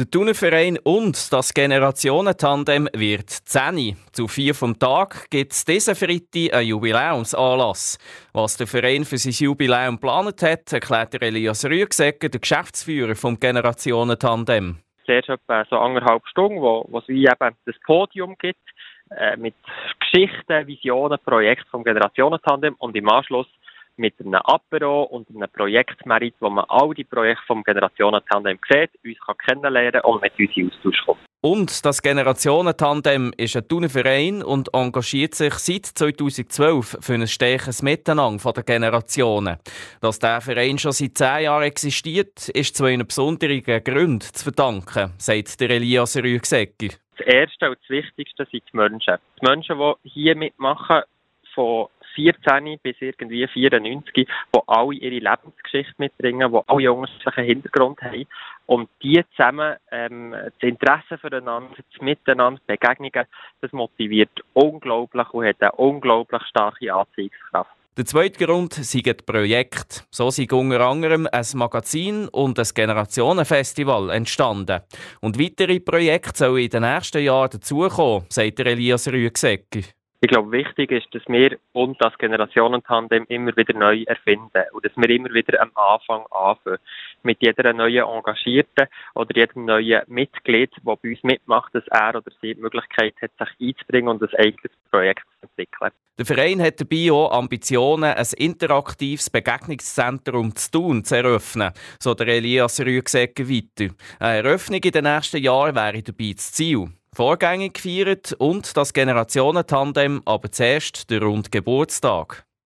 [0.00, 3.98] Der Turnverein und das Generationentandem wird 10.
[4.12, 7.98] Zu vier vom Tag gibt es diesen Freitag einen Jubiläumsanlass.
[8.32, 14.78] Was der Verein für sein Jubiläum geplant hat, erklärt Elias Rüegsegger, der Geschäftsführer vom Generationentandem.
[15.04, 18.56] Zuerst etwa so anderthalb Stunden, wo, wo es wie eben das Podium gibt,
[19.10, 19.54] äh, mit
[19.98, 23.48] Geschichten, Visionen, Projekten vom Generationentandem und im Anschluss
[24.00, 29.18] mit einem Apero und einem Projektmerit, wo man all die Projekte vom Generationentandem sieht, uns
[29.24, 31.20] kann kennenlernen und mit uns in Austausch kommt.
[31.42, 37.82] Und das Generationentandem ist ein Thuner Verein und engagiert sich seit 2012 für ein stärkeres
[37.82, 39.56] Miteinander der Generationen.
[40.02, 45.60] Dass der Verein schon seit zehn Jahren existiert, ist zwei besonderen Gründen zu verdanken, sagt
[45.60, 46.96] der Elias Rüegsegger.
[47.16, 49.16] Das Erste und das Wichtigste sind die Menschen.
[49.40, 51.02] Die Menschen, die hier mitmachen,
[51.54, 54.26] von 14 bis irgendwie 94, die
[54.66, 58.26] alle ihre Lebensgeschichte mitbringen, die alle unterschiedlichen Hintergrund haben.
[58.66, 63.26] Und die zusammen, ähm, das Interesse füreinander, das Miteinander, Begegnungen,
[63.60, 67.70] das motiviert unglaublich und hat eine unglaublich starke Anziehungskraft.
[67.96, 70.04] Der zweite Grund sind die Projekte.
[70.10, 74.80] So sind unter anderem ein Magazin und ein Generationenfestival entstanden.
[75.20, 79.82] Und weitere Projekte sollen in den nächsten Jahren dazukommen, sagt Elias Rüegsegger.
[80.22, 84.92] Ich glaube, wichtig ist, dass wir und das Generationentandem immer wieder neu erfinden und dass
[84.94, 86.76] wir immer wieder am Anfang anfangen.
[87.22, 92.30] Mit jeder neuen Engagierten oder jedem neuen Mitglied, der bei uns mitmacht, dass er oder
[92.42, 95.90] sie die Möglichkeit hat, sich einzubringen und ein eigenes Projekt zu entwickeln.
[96.18, 102.28] Der Verein hat dabei auch Ambitionen, ein interaktives Begegnungszentrum zu tun zu eröffnen, so der
[102.28, 103.94] Elias Rüegsegger weiter.
[104.18, 106.88] Eine Eröffnung in den nächsten Jahren wäre dabei das Ziel.
[107.14, 112.46] Vorgängig gefeiert und das Generationentandem aber zuerst der Rundgeburtstag.